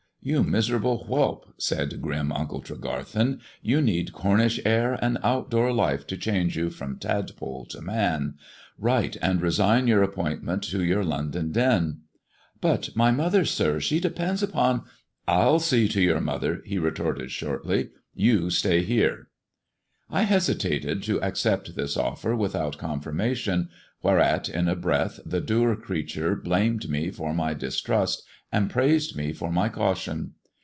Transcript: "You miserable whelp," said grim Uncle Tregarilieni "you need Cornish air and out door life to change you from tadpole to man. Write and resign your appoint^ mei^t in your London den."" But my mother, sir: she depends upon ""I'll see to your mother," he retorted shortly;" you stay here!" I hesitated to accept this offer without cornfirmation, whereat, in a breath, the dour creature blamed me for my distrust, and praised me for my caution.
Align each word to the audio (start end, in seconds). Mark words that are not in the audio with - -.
"You 0.31 0.43
miserable 0.43 0.99
whelp," 1.05 1.51
said 1.57 1.99
grim 1.99 2.31
Uncle 2.31 2.61
Tregarilieni 2.61 3.39
"you 3.63 3.81
need 3.81 4.13
Cornish 4.13 4.59
air 4.63 4.99
and 5.01 5.17
out 5.23 5.49
door 5.49 5.73
life 5.73 6.05
to 6.05 6.15
change 6.15 6.55
you 6.55 6.69
from 6.69 6.99
tadpole 6.99 7.65
to 7.71 7.81
man. 7.81 8.35
Write 8.77 9.17
and 9.19 9.41
resign 9.41 9.87
your 9.87 10.05
appoint^ 10.05 10.43
mei^t 10.43 10.71
in 10.75 10.81
your 10.87 11.03
London 11.03 11.51
den."" 11.51 12.01
But 12.61 12.95
my 12.95 13.09
mother, 13.09 13.45
sir: 13.45 13.79
she 13.79 13.99
depends 13.99 14.43
upon 14.43 14.83
""I'll 15.27 15.57
see 15.57 15.87
to 15.87 15.99
your 16.03 16.21
mother," 16.21 16.61
he 16.67 16.77
retorted 16.77 17.31
shortly;" 17.31 17.89
you 18.29 18.51
stay 18.51 18.83
here!" 18.83 19.29
I 20.11 20.21
hesitated 20.23 21.01
to 21.03 21.19
accept 21.23 21.75
this 21.75 21.97
offer 21.97 22.35
without 22.35 22.77
cornfirmation, 22.77 23.69
whereat, 24.03 24.49
in 24.49 24.67
a 24.67 24.75
breath, 24.75 25.19
the 25.25 25.41
dour 25.41 25.75
creature 25.75 26.35
blamed 26.35 26.89
me 26.89 27.09
for 27.09 27.33
my 27.33 27.53
distrust, 27.55 28.23
and 28.53 28.69
praised 28.69 29.15
me 29.15 29.31
for 29.31 29.49
my 29.49 29.69
caution. 29.69 30.33